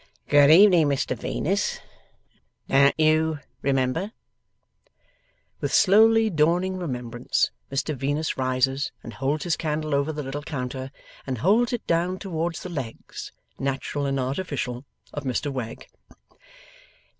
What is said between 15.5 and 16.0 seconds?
Wegg.